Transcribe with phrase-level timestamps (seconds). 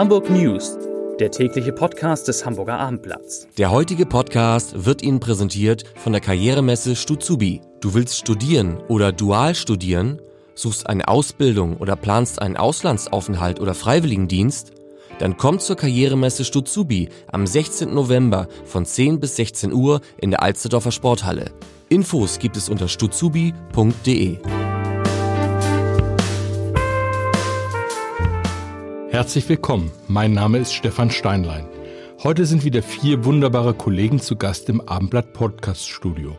[0.00, 0.78] Hamburg News,
[1.18, 3.46] der tägliche Podcast des Hamburger Abendblatts.
[3.58, 7.60] Der heutige Podcast wird Ihnen präsentiert von der Karrieremesse Stuzubi.
[7.82, 10.18] Du willst studieren oder dual studieren,
[10.54, 14.72] suchst eine Ausbildung oder planst einen Auslandsaufenthalt oder Freiwilligendienst?
[15.18, 17.92] Dann komm zur Karrieremesse Stuzubi am 16.
[17.92, 21.50] November von 10 bis 16 Uhr in der Alsterdorfer Sporthalle.
[21.90, 24.38] Infos gibt es unter stuzubi.de.
[29.20, 31.68] Herzlich willkommen, mein Name ist Stefan Steinlein.
[32.22, 36.34] Heute sind wieder vier wunderbare Kollegen zu Gast im Abendblatt Podcast Studio.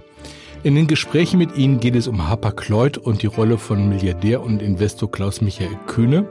[0.64, 4.64] In den Gesprächen mit ihnen geht es um Hapag-Lloyd und die Rolle von Milliardär und
[4.64, 6.28] Investor Klaus-Michael Kühne,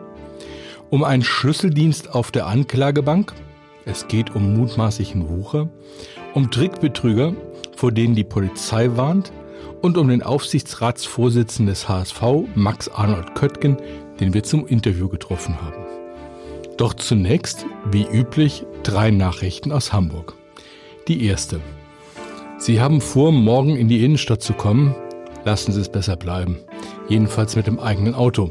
[0.90, 3.32] um einen Schlüsseldienst auf der Anklagebank,
[3.84, 5.68] es geht um mutmaßlichen Wucher,
[6.34, 7.32] um Trickbetrüger,
[7.76, 9.30] vor denen die Polizei warnt
[9.82, 12.20] und um den Aufsichtsratsvorsitzenden des HSV,
[12.56, 13.76] Max Arnold Köttgen,
[14.18, 15.79] den wir zum Interview getroffen haben.
[16.80, 20.32] Doch zunächst, wie üblich, drei Nachrichten aus Hamburg.
[21.08, 21.60] Die erste.
[22.56, 24.94] Sie haben vor, morgen in die Innenstadt zu kommen.
[25.44, 26.56] Lassen Sie es besser bleiben.
[27.06, 28.50] Jedenfalls mit dem eigenen Auto.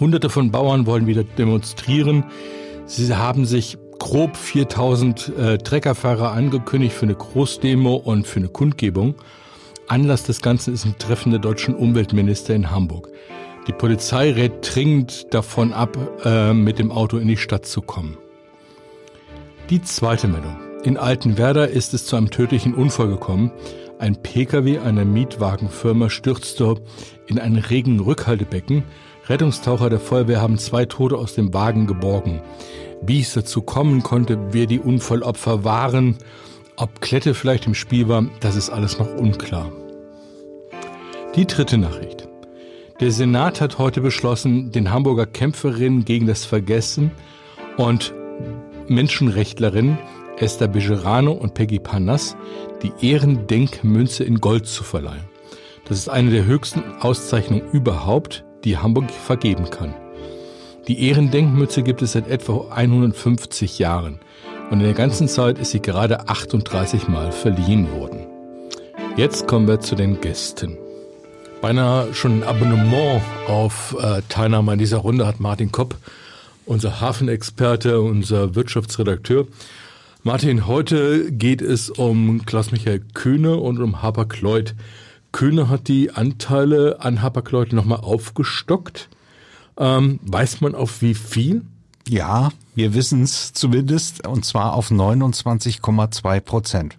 [0.00, 2.24] Hunderte von Bauern wollen wieder demonstrieren.
[2.86, 9.14] Sie haben sich grob 4000 äh, Treckerfahrer angekündigt für eine Großdemo und für eine Kundgebung.
[9.88, 13.10] Anlass des Ganzen ist ein Treffen der deutschen Umweltminister in Hamburg.
[13.66, 18.16] Die Polizei rät dringend davon ab, äh, mit dem Auto in die Stadt zu kommen.
[19.70, 20.56] Die zweite Meldung.
[20.84, 23.50] In Altenwerder ist es zu einem tödlichen Unfall gekommen.
[23.98, 26.76] Ein Pkw einer Mietwagenfirma stürzte
[27.26, 28.84] in ein Regenrückhaltebecken.
[29.26, 32.42] Rettungstaucher der Feuerwehr haben zwei Tote aus dem Wagen geborgen.
[33.02, 36.18] Wie es dazu kommen konnte, wer die Unfallopfer waren,
[36.76, 39.72] ob Klette vielleicht im Spiel war, das ist alles noch unklar.
[41.34, 42.25] Die dritte Nachricht.
[42.98, 47.10] Der Senat hat heute beschlossen, den Hamburger Kämpferinnen gegen das Vergessen
[47.76, 48.14] und
[48.88, 49.98] Menschenrechtlerinnen
[50.38, 52.36] Esther Bejerano und Peggy Panas
[52.82, 55.24] die Ehrendenkmünze in Gold zu verleihen.
[55.84, 59.94] Das ist eine der höchsten Auszeichnungen überhaupt, die Hamburg vergeben kann.
[60.88, 64.20] Die Ehrendenkmünze gibt es seit etwa 150 Jahren
[64.70, 68.26] und in der ganzen Zeit ist sie gerade 38 Mal verliehen worden.
[69.16, 70.78] Jetzt kommen wir zu den Gästen.
[71.60, 75.96] Beinahe schon ein Abonnement auf äh, Teilnahme an dieser Runde hat Martin Kopp,
[76.66, 79.46] unser Hafenexperte, unser Wirtschaftsredakteur.
[80.22, 84.74] Martin, heute geht es um Klaus-Michael Kühne und um Hapag-Lloyd.
[85.32, 89.08] Kühne hat die Anteile an Hapag-Lloyd nochmal aufgestockt.
[89.78, 91.62] Ähm, weiß man auf wie viel?
[92.08, 96.96] Ja, wir wissen es zumindest, und zwar auf 29,2 Prozent.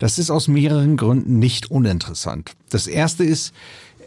[0.00, 2.52] Das ist aus mehreren Gründen nicht uninteressant.
[2.68, 3.54] Das erste ist,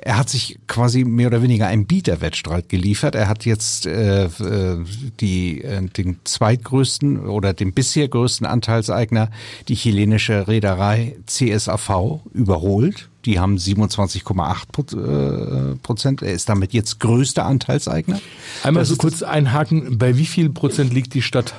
[0.06, 3.16] er hat sich quasi mehr oder weniger einen Bieterwettstreit geliefert.
[3.16, 4.78] Er hat jetzt äh, äh,
[5.20, 9.32] die, äh, den zweitgrößten oder den bisher größten Anteilseigner,
[9.68, 13.10] die chilenische Reederei CSAV, überholt.
[13.26, 16.22] Die haben 27,8 äh, Prozent.
[16.22, 18.22] Er ist damit jetzt größter Anteilseigner.
[18.62, 21.56] Einmal das so kurz einhaken, bei wie viel Prozent liegt die Stadt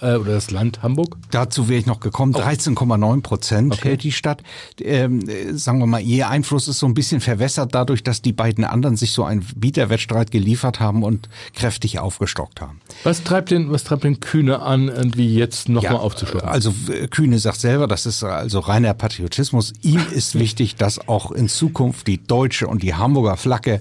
[0.00, 1.16] äh, oder das Land Hamburg?
[1.30, 2.34] Dazu wäre ich noch gekommen.
[2.34, 3.88] 13,9 Prozent okay.
[3.90, 4.42] hält die Stadt.
[4.80, 5.22] Ähm,
[5.56, 8.96] sagen wir mal, ihr Einfluss ist so ein bisschen verwässert dadurch, dass die beiden anderen
[8.96, 12.80] sich so einen Bieterwettstreit geliefert haben und kräftig aufgestockt haben.
[13.04, 16.48] Was treibt denn, was treibt denn Kühne an, irgendwie jetzt nochmal ja, aufzustocken?
[16.48, 16.74] Also
[17.10, 19.72] Kühne sagt selber, das ist also reiner Patriotismus.
[19.82, 23.80] Ihm ist wichtig, dass auch in Zukunft die deutsche und die Hamburger Flagge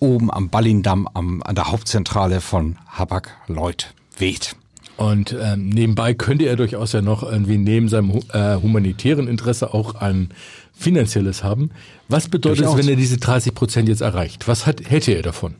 [0.00, 4.56] oben am Ballindamm am, an der Hauptzentrale von Habak-Lloyd weht.
[4.98, 9.94] Und ähm, nebenbei könnte er durchaus ja noch irgendwie neben seinem äh, humanitären Interesse auch
[9.94, 10.30] ein
[10.74, 11.70] finanzielles haben.
[12.08, 14.48] Was bedeutet es, wenn er diese 30 Prozent jetzt erreicht?
[14.48, 15.54] Was hat, hätte er davon?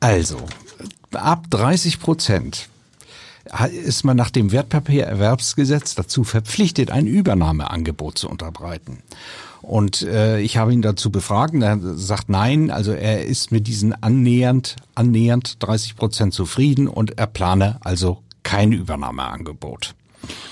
[0.00, 0.38] Also,
[1.12, 2.70] ab 30 Prozent
[3.84, 9.02] ist man nach dem Wertpapiererwerbsgesetz dazu verpflichtet, ein Übernahmeangebot zu unterbreiten.
[9.60, 13.66] Und äh, ich habe ihn dazu befragt und er sagt nein, also er ist mit
[13.66, 19.94] diesen annähernd, annähernd 30 Prozent zufrieden und er plane also kein Übernahmeangebot.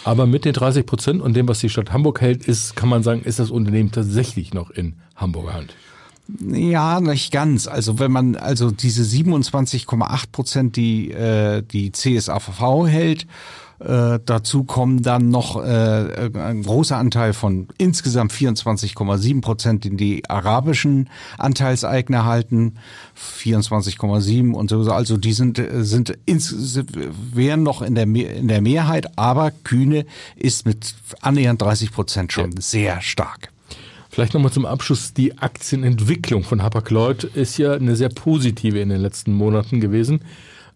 [0.05, 3.03] Aber mit den 30 Prozent und dem, was die Stadt Hamburg hält, ist, kann man
[3.03, 5.75] sagen, ist das Unternehmen tatsächlich noch in Hamburger Hand.
[6.41, 7.67] Ja, nicht ganz.
[7.67, 13.27] Also wenn man also diese 27,8 Prozent, die äh, die CSAVV hält
[13.81, 20.29] äh, dazu kommen dann noch äh, ein großer Anteil von insgesamt 24,7 Prozent, den die
[20.29, 21.09] arabischen
[21.39, 22.75] Anteilseigner halten,
[23.17, 24.91] 24,7 und so.
[24.91, 26.81] Also die sind sind ins,
[27.33, 32.53] wären noch in der in der Mehrheit, aber Kühne ist mit annähernd 30 Prozent schon
[32.53, 32.61] ja.
[32.61, 33.53] sehr stark.
[34.11, 35.15] Vielleicht nochmal zum Abschluss.
[35.15, 40.23] Die Aktienentwicklung von Hapag-Lloyd ist ja eine sehr positive in den letzten Monaten gewesen.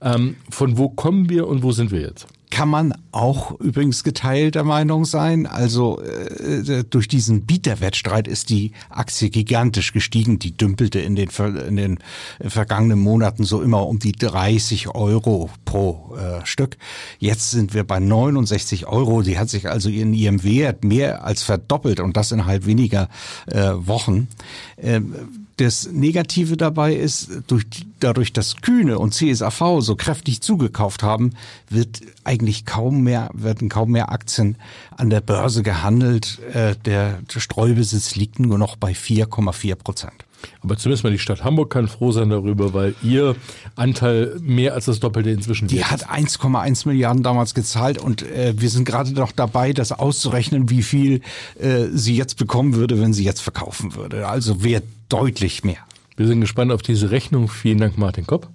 [0.01, 2.29] Ähm, von wo kommen wir und wo sind wir jetzt?
[2.53, 5.47] Kann man auch übrigens geteilter Meinung sein.
[5.47, 10.39] Also äh, durch diesen Bieterwettstreit ist die Aktie gigantisch gestiegen.
[10.39, 11.31] Die dümpelte in den,
[11.67, 11.99] in den
[12.47, 16.77] vergangenen Monaten so immer um die 30 Euro pro äh, Stück.
[17.19, 19.23] Jetzt sind wir bei 69 Euro.
[19.23, 23.09] Die hat sich also in ihrem Wert mehr als verdoppelt und das innerhalb weniger
[23.47, 24.29] äh, Wochen.
[24.77, 27.65] Ähm, das Negative dabei ist, durch,
[28.01, 31.31] dadurch, dass Kühne und CSAV so kräftig zugekauft haben,
[31.71, 34.57] wird eigentlich kaum mehr, werden kaum mehr Aktien
[34.97, 36.41] an der Börse gehandelt.
[36.53, 40.25] Äh, der Streubesitz liegt nur noch bei 4,4 Prozent.
[40.63, 43.37] Aber zumindest mal die Stadt Hamburg kann froh sein darüber, weil ihr
[43.77, 48.71] Anteil mehr als das Doppelte inzwischen Die hat 1,1 Milliarden damals gezahlt und äh, wir
[48.71, 51.21] sind gerade noch dabei, das auszurechnen, wie viel
[51.59, 54.29] äh, sie jetzt bekommen würde, wenn sie jetzt verkaufen würde.
[54.29, 55.79] Also wäre deutlich mehr.
[56.17, 57.49] Wir sind gespannt auf diese Rechnung.
[57.49, 58.49] Vielen Dank, Martin Kopp.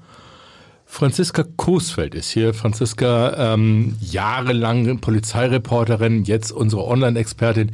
[0.85, 2.53] Franziska Coesfeld ist hier.
[2.53, 7.71] Franziska, ähm, jahrelang Polizeireporterin, jetzt unsere Online-Expertin.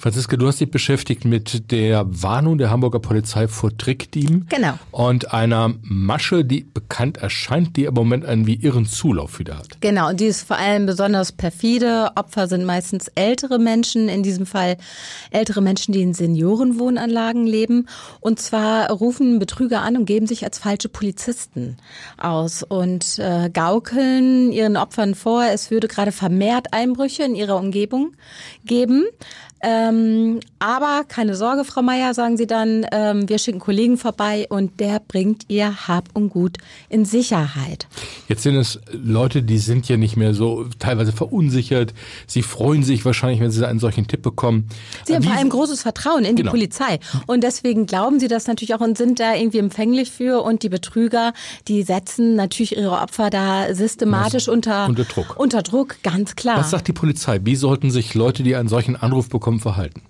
[0.00, 4.46] Franziska, du hast dich beschäftigt mit der Warnung der Hamburger Polizei vor Trickdieben.
[4.48, 4.74] Genau.
[4.92, 9.80] Und einer Masche, die bekannt erscheint, die im Moment einen wie irren Zulauf wieder hat.
[9.80, 12.12] Genau, und die ist vor allem besonders perfide.
[12.14, 14.76] Opfer sind meistens ältere Menschen, in diesem Fall
[15.32, 17.88] ältere Menschen, die in Seniorenwohnanlagen leben.
[18.20, 21.76] Und zwar rufen Betrüger an und geben sich als falsche Polizisten
[22.18, 28.12] aus und äh, gaukeln ihren Opfern vor, es würde gerade vermehrt Einbrüche in ihrer Umgebung
[28.64, 29.04] geben.
[29.60, 34.80] Ähm, aber keine Sorge, Frau Meier, sagen Sie dann, ähm, wir schicken Kollegen vorbei und
[34.80, 36.58] der bringt ihr Hab und Gut
[36.88, 37.86] in Sicherheit.
[38.28, 41.94] Jetzt sind es Leute, die sind ja nicht mehr so teilweise verunsichert.
[42.26, 44.68] Sie freuen sich wahrscheinlich, wenn sie einen solchen Tipp bekommen.
[45.04, 46.50] Sie haben Wie, vor allem großes Vertrauen in genau.
[46.50, 47.00] die Polizei.
[47.26, 50.42] Und deswegen glauben sie das natürlich auch und sind da irgendwie empfänglich für.
[50.42, 51.32] Und die Betrüger,
[51.66, 55.36] die setzen natürlich ihre Opfer da systematisch unter, unter Druck.
[55.38, 56.58] Unter Druck, ganz klar.
[56.58, 57.40] Was sagt die Polizei?
[57.44, 60.07] Wie sollten sich Leute, die einen solchen Anruf bekommen, vollkommen verhalten?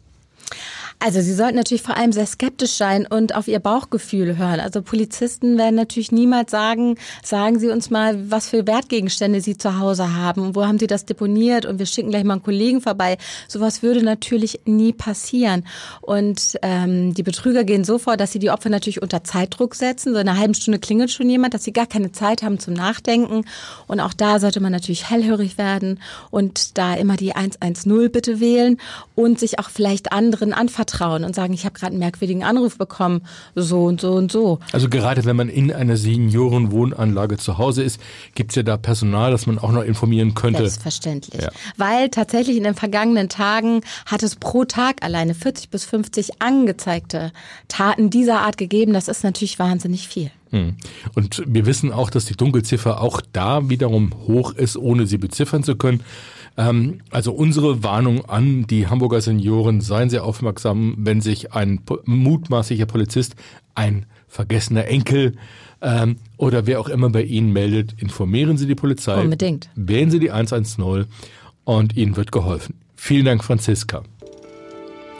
[1.00, 4.58] Also Sie sollten natürlich vor allem sehr skeptisch sein und auf Ihr Bauchgefühl hören.
[4.58, 9.78] Also Polizisten werden natürlich niemals sagen, sagen Sie uns mal, was für Wertgegenstände Sie zu
[9.78, 13.16] Hause haben, wo haben Sie das deponiert und wir schicken gleich mal einen Kollegen vorbei.
[13.46, 15.64] Sowas würde natürlich nie passieren.
[16.00, 20.12] Und ähm, die Betrüger gehen so vor, dass sie die Opfer natürlich unter Zeitdruck setzen.
[20.12, 22.74] So in einer halben Stunde klingelt schon jemand, dass sie gar keine Zeit haben zum
[22.74, 23.44] Nachdenken.
[23.86, 26.00] Und auch da sollte man natürlich hellhörig werden
[26.32, 28.78] und da immer die 110 bitte wählen
[29.14, 32.78] und sich auch vielleicht anderen anvertrauen vertrauen und sagen, ich habe gerade einen merkwürdigen Anruf
[32.78, 33.22] bekommen,
[33.54, 34.58] so und so und so.
[34.72, 38.00] Also gerade wenn man in einer Seniorenwohnanlage zu Hause ist,
[38.34, 40.60] gibt es ja da Personal, das man auch noch informieren könnte.
[40.60, 41.42] Selbstverständlich.
[41.42, 41.50] Ja.
[41.76, 47.32] Weil tatsächlich in den vergangenen Tagen hat es pro Tag alleine 40 bis 50 angezeigte
[47.68, 48.92] Taten dieser Art gegeben.
[48.92, 50.30] Das ist natürlich wahnsinnig viel.
[50.50, 50.76] Hm.
[51.14, 55.62] Und wir wissen auch, dass die Dunkelziffer auch da wiederum hoch ist, ohne sie beziffern
[55.62, 56.02] zu können.
[56.58, 62.86] Ähm, also unsere Warnung an die Hamburger Senioren, seien Sie aufmerksam, wenn sich ein mutmaßlicher
[62.86, 63.36] Polizist,
[63.76, 65.36] ein vergessener Enkel
[65.80, 69.22] ähm, oder wer auch immer bei Ihnen meldet, informieren Sie die Polizei.
[69.22, 69.70] Unbedingt.
[69.76, 71.06] Wählen Sie die 110
[71.64, 72.74] und Ihnen wird geholfen.
[72.96, 74.02] Vielen Dank, Franziska.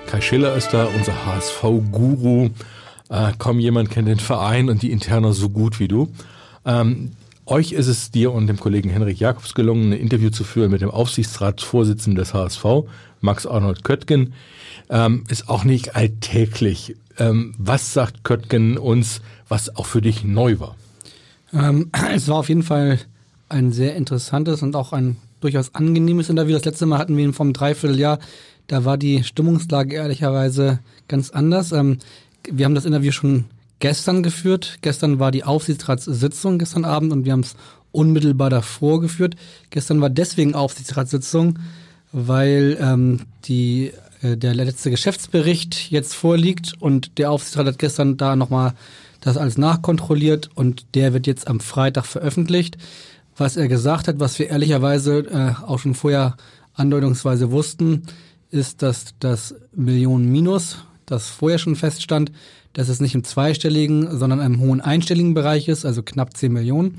[0.09, 2.51] Kai Schiller ist da, unser HSV-Guru.
[3.11, 6.09] Äh, kaum jemand kennt den Verein und die Interna so gut wie du.
[6.65, 7.13] Ähm,
[7.51, 10.81] euch ist es dir und dem Kollegen Henrik Jakobs gelungen, ein Interview zu führen mit
[10.81, 12.65] dem Aufsichtsratsvorsitzenden des HSV,
[13.21, 14.35] Max Arnold Köttgen.
[14.91, 16.97] Ähm, ist auch nicht alltäglich.
[17.19, 20.77] Ähm, was sagt Köttgen uns, was auch für dich neu war?
[21.53, 22.99] Ähm, es war auf jeden Fall
[23.49, 26.55] ein sehr interessantes und auch ein durchaus angenehmes Interview.
[26.55, 28.19] Das letzte Mal hatten wir ihn vom Dreivierteljahr.
[28.67, 31.73] Da war die Stimmungslage ehrlicherweise ganz anders.
[31.73, 31.99] Ähm,
[32.51, 33.45] wir haben das Interview schon
[33.79, 34.79] gestern geführt.
[34.83, 37.57] Gestern war die Aufsichtsratssitzung gestern Abend und wir haben es
[37.93, 39.37] unmittelbar davor geführt.
[39.71, 41.59] Gestern war deswegen Aufsichtsratssitzung,
[42.13, 43.93] weil ähm, die,
[44.23, 48.75] äh, der letzte Geschäftsbericht jetzt vorliegt und der Aufsichtsrat hat gestern da nochmal
[49.21, 52.79] das alles nachkontrolliert und der wird jetzt am Freitag veröffentlicht.
[53.37, 56.37] Was er gesagt hat, was wir ehrlicherweise äh, auch schon vorher
[56.75, 58.05] andeutungsweise wussten,
[58.51, 62.33] ist, dass das Millionen Minus, das vorher schon feststand,
[62.79, 66.95] dass es nicht im zweistelligen, sondern im hohen einstelligen Bereich ist, also knapp 10 Millionen.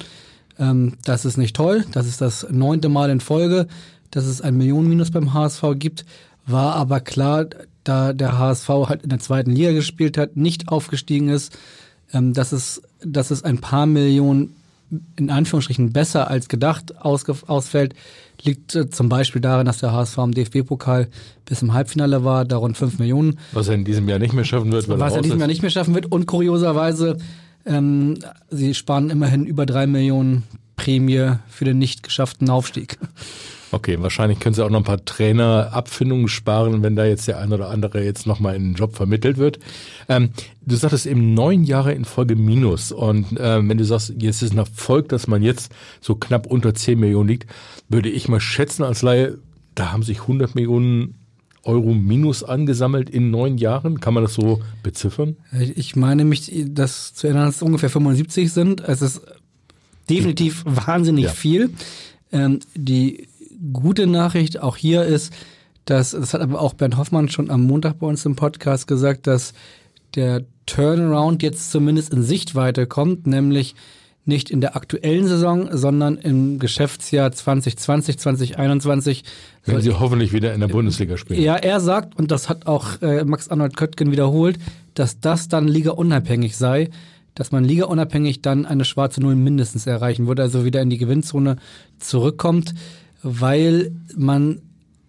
[0.59, 1.85] Ähm, das ist nicht toll.
[1.93, 3.65] Das ist das neunte Mal in Folge,
[4.11, 6.05] dass es ein Millionenminus beim HSV gibt.
[6.45, 7.45] War aber klar,
[7.85, 11.57] da der HSV halt in der zweiten Liga gespielt hat, nicht aufgestiegen ist,
[12.11, 14.57] ähm, dass, es, dass es ein paar Millionen
[15.15, 17.93] in Anführungsstrichen besser als gedacht ausfällt,
[18.41, 21.09] liegt äh, zum Beispiel daran, dass der HSV im DFB-Pokal
[21.45, 23.39] bis im Halbfinale war, da rund 5 Millionen.
[23.53, 24.87] Was er in diesem Jahr nicht mehr schaffen wird.
[24.87, 26.11] was er in diesem Jahr nicht mehr schaffen wird.
[26.11, 27.17] Und kurioserweise,
[27.65, 28.19] ähm,
[28.49, 30.43] sie sparen immerhin über 3 Millionen
[30.75, 32.97] Prämie für den nicht geschafften Aufstieg.
[33.71, 37.53] Okay, wahrscheinlich können Sie auch noch ein paar Trainerabfindungen sparen, wenn da jetzt der ein
[37.53, 39.59] oder andere jetzt nochmal in den Job vermittelt wird.
[40.07, 40.31] Ähm,
[40.65, 42.91] du sagtest eben neun Jahre in Folge Minus.
[42.91, 45.71] Und äh, wenn du sagst, jetzt ist ein Erfolg, dass man jetzt
[46.01, 47.49] so knapp unter 10 Millionen liegt,
[47.89, 49.37] würde ich mal schätzen als Laie,
[49.75, 51.15] da haben sich 100 Millionen
[51.63, 53.99] Euro Minus angesammelt in neun Jahren.
[53.99, 55.37] Kann man das so beziffern?
[55.75, 58.81] Ich meine mich, das zu erinnern, dass es ungefähr 75 sind.
[58.81, 59.21] Es ist
[60.09, 61.31] definitiv wahnsinnig ja.
[61.31, 61.71] viel.
[62.31, 63.28] Ähm, die
[63.73, 65.33] gute Nachricht auch hier ist,
[65.85, 69.27] dass, das hat aber auch Bernd Hoffmann schon am Montag bei uns im Podcast gesagt,
[69.27, 69.53] dass
[70.15, 73.75] der Turnaround jetzt zumindest in Sichtweite kommt, nämlich
[74.25, 79.23] nicht in der aktuellen Saison, sondern im Geschäftsjahr 2020, 2021.
[79.65, 81.41] Wenn sie hoffentlich wieder in der Bundesliga spielen.
[81.41, 84.59] Ja, er sagt, und das hat auch äh, Max Arnold Köttgen wiederholt,
[84.93, 86.89] dass das dann Liga unabhängig sei,
[87.33, 90.97] dass man Liga unabhängig dann eine schwarze Null mindestens erreichen würde, also wieder in die
[90.97, 91.57] Gewinnzone
[91.97, 92.75] zurückkommt
[93.23, 94.61] weil man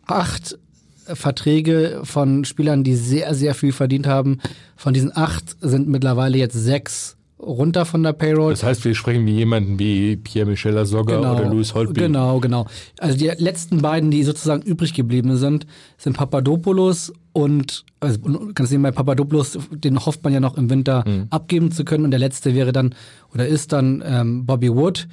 [0.06, 0.58] acht
[1.06, 4.38] Verträge von Spielern, die sehr, sehr viel verdient haben,
[4.76, 8.52] von diesen acht sind mittlerweile jetzt sechs runter von der Payroll.
[8.52, 12.00] Das heißt, wir sprechen wie jemanden wie Pierre-Michel Lasogga genau, oder Louis Holtby.
[12.00, 12.66] Genau, genau.
[12.98, 18.18] Also die letzten beiden, die sozusagen übrig geblieben sind, sind Papadopoulos und also
[18.54, 21.26] ganz sehen bei Papadopoulos, den hofft man ja noch im Winter mhm.
[21.30, 22.94] abgeben zu können und der letzte wäre dann
[23.32, 25.08] oder ist dann ähm, Bobby Wood.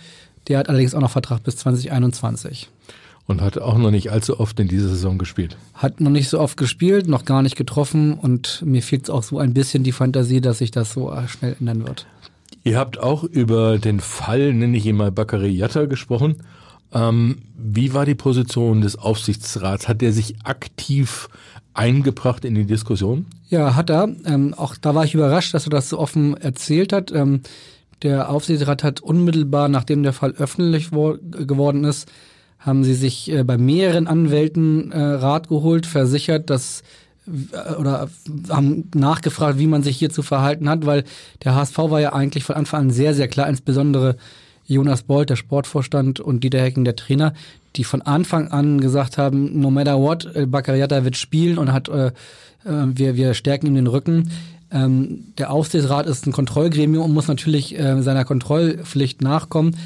[0.48, 2.70] Der hat allerdings auch noch Vertrag bis 2021.
[3.26, 5.58] Und hat auch noch nicht allzu oft in dieser Saison gespielt.
[5.74, 9.38] Hat noch nicht so oft gespielt, noch gar nicht getroffen und mir fehlt auch so
[9.40, 12.08] ein bisschen die Fantasie, dass sich das so schnell ändern wird.
[12.64, 16.38] Ihr habt auch über den Fall, nenne ich ihn mal Bakary Yatta, gesprochen.
[16.94, 19.90] Ähm, wie war die Position des Aufsichtsrats?
[19.90, 21.28] Hat der sich aktiv
[21.74, 23.26] eingebracht in die Diskussion?
[23.50, 24.10] Ja, hat er.
[24.26, 27.12] Ähm, auch da war ich überrascht, dass er das so offen erzählt hat.
[27.12, 27.42] Ähm,
[28.04, 32.08] der Aufsichtsrat hat unmittelbar, nachdem der Fall öffentlich geworden ist,
[32.60, 36.84] haben sie sich äh, bei mehreren Anwälten äh, Rat geholt, versichert, dass
[37.28, 38.10] äh, oder
[38.50, 41.04] haben nachgefragt, wie man sich hier zu verhalten hat, weil
[41.44, 44.18] der HSV war ja eigentlich von Anfang an sehr, sehr klar, insbesondere
[44.66, 47.34] Jonas Bolt, der Sportvorstand und Dieter Hecken, der Trainer,
[47.76, 51.90] die von Anfang an gesagt haben, no matter what, äh, Baccariata wird spielen und hat,
[51.90, 52.12] äh,
[52.66, 54.30] wir, wir stärken ihm den Rücken.
[54.72, 59.78] Ähm, der Aufsichtsrat ist ein Kontrollgremium und muss natürlich äh, seiner Kontrollpflicht nachkommen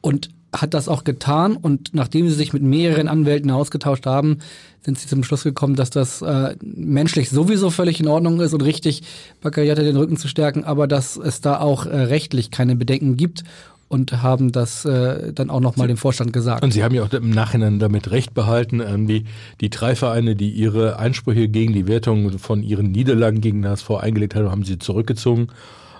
[0.00, 1.56] und hat das auch getan.
[1.56, 4.38] Und nachdem sie sich mit mehreren Anwälten ausgetauscht haben,
[4.82, 8.62] sind sie zum Schluss gekommen, dass das äh, menschlich sowieso völlig in Ordnung ist und
[8.62, 9.02] richtig,
[9.40, 13.42] Baccariata den Rücken zu stärken, aber dass es da auch äh, rechtlich keine Bedenken gibt
[13.88, 16.64] und haben das äh, dann auch nochmal dem Vorstand gesagt.
[16.64, 19.24] Und Sie haben ja auch im Nachhinein damit recht behalten, ähm, die,
[19.60, 23.90] die drei Vereine, die ihre Einsprüche gegen die Wertung von ihren Niederlagen gegen das HSV
[24.02, 25.48] eingelegt haben, haben sie zurückgezogen.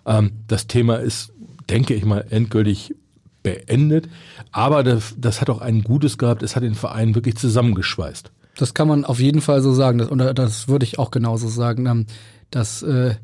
[0.04, 1.32] Ähm, das Thema ist,
[1.70, 2.94] denke ich mal, endgültig
[3.42, 4.08] beendet.
[4.50, 8.32] Aber das, das hat auch ein Gutes gehabt, es hat den Verein wirklich zusammengeschweißt.
[8.56, 9.98] Das kann man auf jeden Fall so sagen.
[9.98, 11.86] Das, und das würde ich auch genauso sagen.
[11.86, 12.06] Ähm,
[12.50, 13.14] das äh,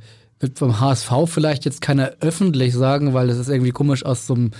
[0.42, 4.34] wird vom HSV vielleicht jetzt keiner öffentlich sagen, weil das ist irgendwie komisch aus so
[4.34, 4.50] einem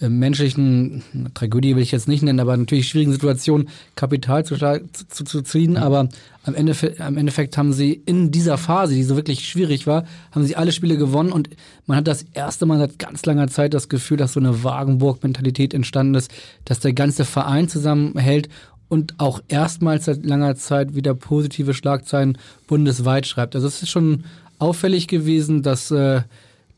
[0.00, 1.02] äh, menschlichen
[1.34, 5.72] Tragödie will ich jetzt nicht nennen, aber natürlich schwierigen Situation Kapital zu, zu, zu ziehen.
[5.72, 5.76] Mhm.
[5.76, 6.08] Aber
[6.44, 10.44] am, Ende, am Endeffekt haben sie in dieser Phase, die so wirklich schwierig war, haben
[10.44, 11.50] sie alle Spiele gewonnen und
[11.86, 15.74] man hat das erste Mal seit ganz langer Zeit das Gefühl, dass so eine Wagenburg-Mentalität
[15.74, 16.32] entstanden ist,
[16.64, 18.48] dass der ganze Verein zusammenhält
[18.88, 23.54] und auch erstmals seit langer Zeit wieder positive Schlagzeilen bundesweit schreibt.
[23.54, 24.24] Also es ist schon
[24.58, 26.22] auffällig gewesen, dass, äh,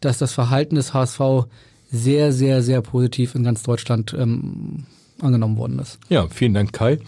[0.01, 1.47] dass das Verhalten des HSV
[1.91, 4.85] sehr, sehr, sehr positiv in ganz Deutschland ähm,
[5.21, 5.99] angenommen worden ist.
[6.09, 6.99] Ja, vielen Dank, Kai.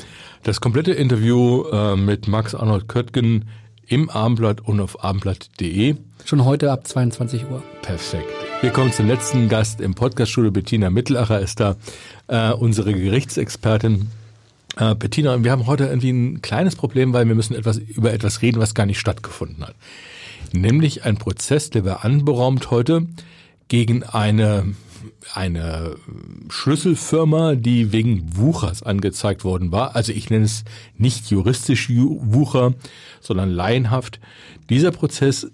[0.42, 3.46] Das komplette Interview äh, mit Max Arnold Köttgen
[3.86, 5.96] im Abendblatt und auf abendblatt.de.
[6.24, 7.62] Schon heute ab 22 Uhr.
[7.82, 8.26] Perfekt.
[8.60, 10.50] Wir kommen zum letzten Gast im Podcaststudio.
[10.50, 11.76] Bettina Mittelacher ist da,
[12.28, 14.08] äh, unsere Gerichtsexpertin.
[14.76, 18.42] Äh, Bettina, wir haben heute irgendwie ein kleines Problem, weil wir müssen etwas über etwas
[18.42, 19.74] reden, was gar nicht stattgefunden hat
[20.54, 23.06] nämlich ein Prozess, der war anberaumt heute
[23.68, 24.74] gegen eine
[25.34, 25.96] eine
[26.48, 29.94] Schlüsselfirma, die wegen Wuchers angezeigt worden war.
[29.94, 30.64] Also ich nenne es
[30.96, 32.74] nicht juristisch Wucher,
[33.20, 34.20] sondern laienhaft.
[34.70, 35.46] Dieser Prozess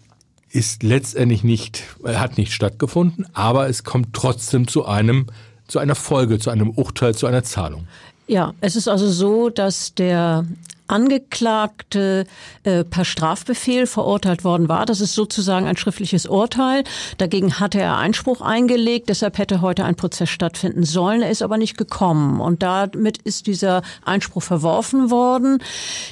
[0.51, 5.27] ist letztendlich nicht, hat nicht stattgefunden, aber es kommt trotzdem zu einem,
[5.67, 7.89] zu einer Folge, zu einem Urteil, zu einer Zahlung.
[8.27, 10.47] Ja, es ist also so, dass der
[10.87, 12.27] Angeklagte
[12.63, 14.87] äh, per Strafbefehl verurteilt worden war.
[14.87, 16.85] Das ist sozusagen ein schriftliches Urteil.
[17.19, 19.09] Dagegen hatte er Einspruch eingelegt.
[19.09, 21.23] Deshalb hätte heute ein Prozess stattfinden sollen.
[21.23, 22.41] Er ist aber nicht gekommen.
[22.41, 25.59] Und damit ist dieser Einspruch verworfen worden.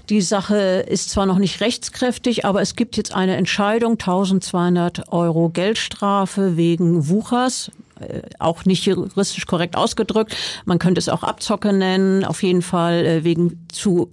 [0.08, 0.56] Die Sache
[0.88, 7.08] ist zwar noch nicht rechtskräftig, aber es gibt jetzt eine Entscheidung, 1200 Euro Geldstrafe wegen
[7.08, 10.36] Wuchers äh, auch nicht juristisch korrekt ausgedrückt.
[10.64, 14.10] Man könnte es auch Abzocke nennen, auf jeden Fall äh, wegen zu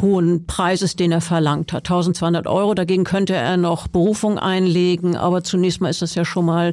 [0.00, 1.84] hohen Preises, den er verlangt hat.
[1.84, 2.74] 1200 Euro.
[2.74, 5.16] Dagegen könnte er noch Berufung einlegen.
[5.16, 6.72] Aber zunächst mal ist das ja schon mal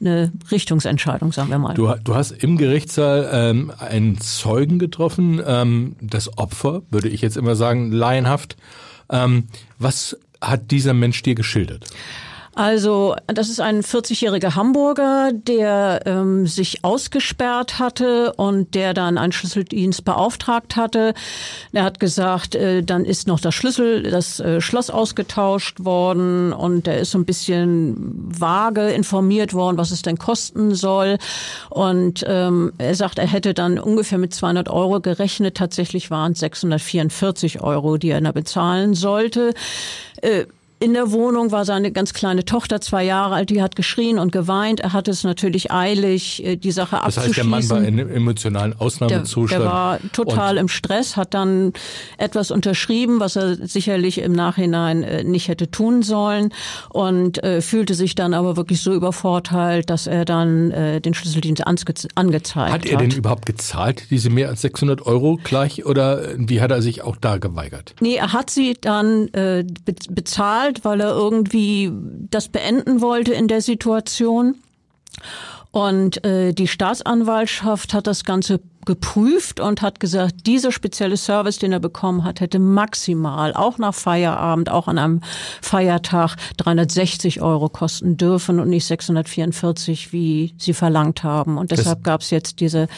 [0.00, 1.74] eine Richtungsentscheidung, sagen wir mal.
[1.74, 7.36] Du, du hast im Gerichtssaal ähm, einen Zeugen getroffen, ähm, das Opfer, würde ich jetzt
[7.36, 8.56] immer sagen, laienhaft.
[9.10, 9.44] Ähm,
[9.78, 11.86] was hat dieser Mensch dir geschildert?
[12.54, 19.32] Also das ist ein 40-jähriger Hamburger, der ähm, sich ausgesperrt hatte und der dann einen
[19.32, 21.14] Schlüsseldienst beauftragt hatte.
[21.72, 26.86] Er hat gesagt, äh, dann ist noch das Schlüssel, das äh, Schloss ausgetauscht worden und
[26.86, 27.96] er ist so ein bisschen
[28.38, 31.16] vage informiert worden, was es denn kosten soll.
[31.70, 35.56] Und ähm, er sagt, er hätte dann ungefähr mit 200 Euro gerechnet.
[35.56, 39.54] Tatsächlich waren es 644 Euro, die er da bezahlen sollte.
[40.20, 40.44] Äh,
[40.82, 44.32] in der Wohnung war seine ganz kleine Tochter, zwei Jahre alt, die hat geschrien und
[44.32, 44.80] geweint.
[44.80, 47.50] Er hatte es natürlich eilig, äh, die Sache das abzuschließen.
[47.50, 49.52] Das heißt, der Mann war in einem emotionalen Ausnahmezustand.
[49.52, 51.72] Der, der war total im Stress, hat dann
[52.18, 56.52] etwas unterschrieben, was er sicherlich im Nachhinein äh, nicht hätte tun sollen
[56.90, 61.84] und äh, fühlte sich dann aber wirklich so übervorteilt, dass er dann den Schlüsseldienst ange
[62.14, 62.80] angezeigt hat.
[62.80, 66.82] Hat er denn überhaupt gezahlt, diese mehr als 600 Euro gleich oder wie hat er
[66.82, 67.94] sich auch da geweigert?
[68.00, 69.28] Nee, er hat sie dann
[70.10, 71.90] bezahlt bezahlt, weil er irgendwie
[72.30, 74.56] das beenden wollte in der Situation.
[75.70, 81.72] Und äh, die Staatsanwaltschaft hat das Ganze geprüft und hat gesagt, dieser spezielle Service, den
[81.72, 85.20] er bekommen hat, hätte maximal, auch nach Feierabend, auch an einem
[85.60, 91.58] Feiertag, 360 Euro kosten dürfen und nicht 644, wie sie verlangt haben.
[91.58, 92.88] Und deshalb gab es jetzt diese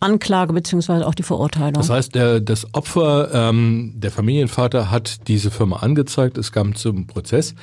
[0.00, 1.74] Anklage beziehungsweise auch die Verurteilung.
[1.74, 7.06] Das heißt, der, das Opfer, ähm, der Familienvater, hat diese Firma angezeigt, es kam zum
[7.06, 7.54] Prozess.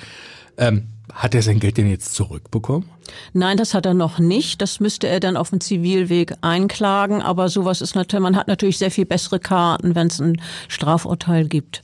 [0.58, 2.90] Ähm, hat er sein Geld denn jetzt zurückbekommen?
[3.34, 4.62] Nein, das hat er noch nicht.
[4.62, 7.22] Das müsste er dann auf dem Zivilweg einklagen.
[7.22, 11.48] Aber sowas ist natürlich, man hat natürlich sehr viel bessere Karten, wenn es ein Strafurteil
[11.48, 11.84] gibt.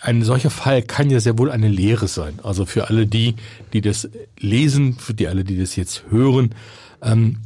[0.00, 2.38] Ein solcher Fall kann ja sehr wohl eine Lehre sein.
[2.42, 3.34] Also für alle die,
[3.72, 4.08] die das
[4.38, 6.54] lesen, für die alle, die das jetzt hören.
[7.02, 7.38] Ähm,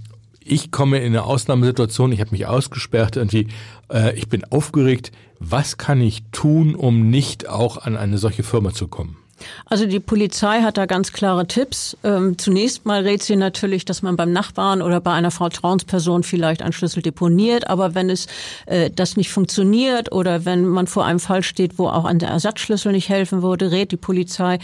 [0.45, 3.49] ich komme in eine Ausnahmesituation, ich habe mich ausgesperrt, irgendwie,
[3.91, 5.13] äh, ich bin aufgeregt.
[5.39, 9.17] Was kann ich tun, um nicht auch an eine solche Firma zu kommen?
[9.67, 11.97] Also die Polizei hat da ganz klare Tipps.
[12.05, 16.63] Ähm, zunächst mal rät sie natürlich, dass man beim Nachbarn oder bei einer Vertrauensperson vielleicht
[16.63, 17.69] einen Schlüssel deponiert.
[17.69, 18.27] Aber wenn es
[18.67, 22.93] äh, das nicht funktioniert oder wenn man vor einem Fall steht, wo auch ein Ersatzschlüssel
[22.93, 24.59] nicht helfen würde, rät die Polizei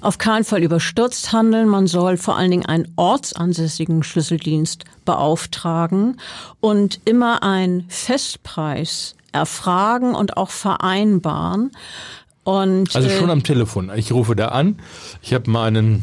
[0.00, 1.68] auf keinen Fall überstürzt handeln.
[1.68, 6.20] Man soll vor allen Dingen einen ortsansässigen Schlüsseldienst beauftragen
[6.60, 11.72] und immer einen Festpreis erfragen und auch vereinbaren.
[12.44, 13.90] Und, also schon äh, am Telefon.
[13.94, 14.78] Ich rufe da an.
[15.22, 16.02] Ich habe meinen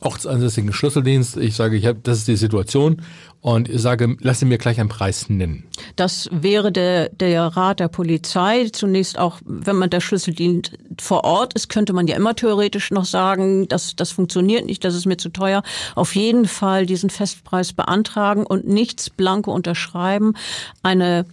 [0.00, 1.36] ortsansässigen Schlüsseldienst.
[1.36, 3.02] Ich sage, ich habe, das ist die Situation
[3.40, 5.64] und ich sage, lass mir gleich einen Preis nennen.
[5.96, 8.68] Das wäre der, der Rat der Polizei.
[8.72, 13.04] Zunächst auch, wenn man der Schlüsseldienst vor Ort ist, könnte man ja immer theoretisch noch
[13.04, 15.62] sagen, dass das funktioniert nicht, das ist mir zu teuer.
[15.94, 20.34] Auf jeden Fall diesen Festpreis beantragen und nichts blanko unterschreiben.
[20.82, 21.24] Eine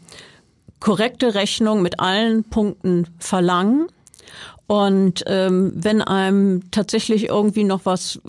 [0.80, 3.88] korrekte Rechnung mit allen Punkten verlangen
[4.72, 8.22] und ähm, wenn einem tatsächlich irgendwie noch was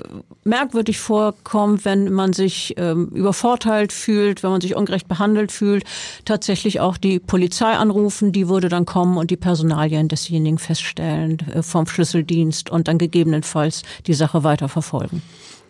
[0.42, 5.85] merkwürdig vorkommt, wenn man sich ähm, übervorteilt fühlt, wenn man sich ungerecht behandelt fühlt,
[6.24, 11.62] tatsächlich auch die Polizei anrufen, die würde dann kommen und die Personalien desjenigen feststellen äh,
[11.62, 15.22] vom Schlüsseldienst und dann gegebenenfalls die Sache weiter verfolgen.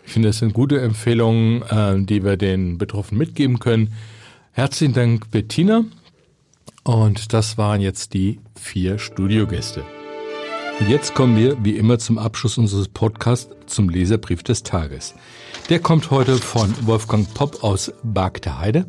[0.07, 3.93] Ich finde, das sind gute Empfehlungen, äh, die wir den Betroffenen mitgeben können.
[4.53, 5.85] Herzlichen Dank, Bettina.
[6.83, 9.85] Und das waren jetzt die vier Studiogäste.
[10.81, 15.15] Und jetzt kommen wir, wie immer, zum Abschluss unseres Podcasts zum Leserbrief des Tages.
[15.69, 18.87] Der kommt heute von Wolfgang Popp aus Bagdeheide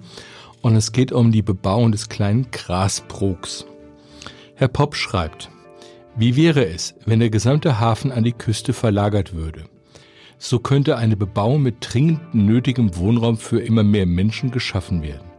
[0.62, 3.66] und es geht um die Bebauung des kleinen Grasbrugs.
[4.56, 5.50] Herr Popp schreibt,
[6.16, 9.66] wie wäre es, wenn der gesamte Hafen an die Küste verlagert würde?
[10.40, 15.32] So könnte eine Bebauung mit dringend nötigem Wohnraum für immer mehr Menschen geschaffen werden.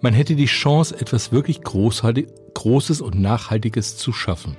[0.00, 4.56] Man hätte die Chance, etwas wirklich Großes und Nachhaltiges zu schaffen.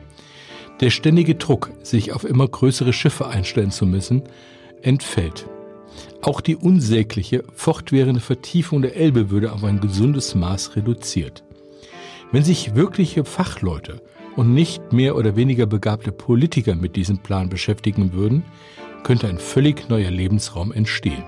[0.82, 4.24] Der ständige Druck, sich auf immer größere Schiffe einstellen zu müssen,
[4.82, 5.46] entfällt.
[6.22, 11.44] Auch die unsägliche, fortwährende Vertiefung der Elbe würde auf ein gesundes Maß reduziert.
[12.32, 14.02] Wenn sich wirkliche Fachleute
[14.38, 18.46] und nicht mehr oder weniger begabte Politiker mit diesem Plan beschäftigen würden,
[19.04, 21.24] könnte ein völlig neuer Lebensraum entstehen.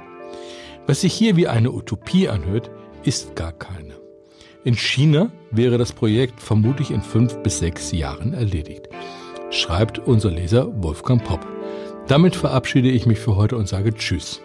[0.87, 2.71] Was sich hier wie eine Utopie anhört,
[3.03, 3.95] ist gar keine.
[4.63, 8.87] In China wäre das Projekt vermutlich in fünf bis sechs Jahren erledigt
[9.51, 11.45] schreibt unser Leser Wolfgang Popp.
[12.07, 14.41] Damit verabschiede ich mich für heute und sage Tschüss.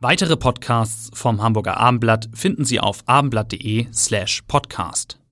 [0.00, 5.18] Weitere Podcasts vom Hamburger Abendblatt finden Sie auf abendblatt.de slash podcast.